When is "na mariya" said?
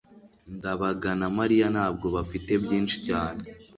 1.19-1.65